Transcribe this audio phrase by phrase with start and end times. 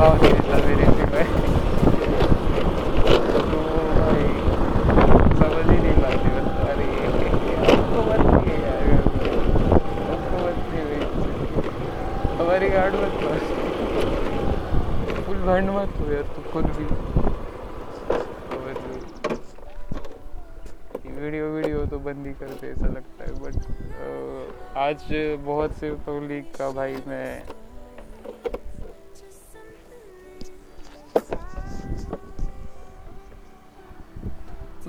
[0.00, 1.48] ભાવ છે એટલા મેં રેસી ભાઈ
[15.42, 16.84] भंड मत हो यार तू खुद भी
[21.14, 23.56] वीडियो वीडियो तो बंद ही करते ऐसा लगता है बट
[24.00, 24.44] uh,
[24.80, 25.06] आज
[25.46, 27.59] बहुत से तो पब्लिक का भाई मैं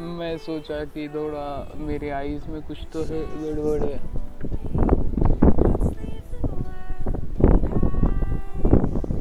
[0.01, 3.97] मैं सोचा कि थोड़ा मेरे आईज में कुछ तो है, गड़बड़ है।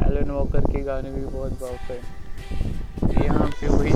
[0.06, 2.00] एलन वॉकर के गाने भी बहुत बाप है।
[3.24, 3.92] यहाँ पे वही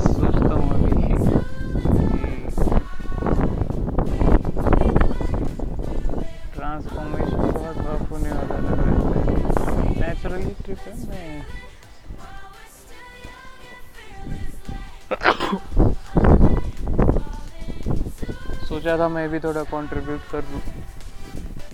[18.84, 20.60] सोचा था मैं भी थोड़ा कंट्रीब्यूट कर दूँ।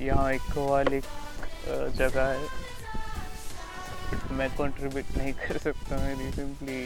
[0.01, 0.43] यहाँ एक
[0.93, 1.07] एक
[1.97, 2.43] जगह है।
[4.31, 6.83] मैं कंट्रीब्यूट नहीं कर सकता मेरी सिंपली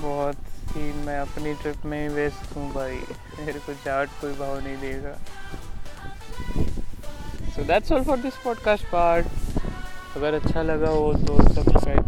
[0.00, 0.36] बहुत
[0.70, 2.96] ही मैं अपनी ट्रिप में ही व्यस्त हूँ भाई।
[3.40, 5.14] मेरे को चार्ट कोई भाव नहीं देगा।
[7.50, 9.26] So that's all for this podcast part
[10.16, 12.05] अगर अच्छा लगा हो तो सब्सक्राइब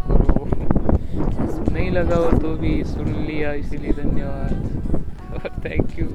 [1.99, 6.07] लगा हो तो भी सुन लिया इसीलिए धन्यवाद। Thank you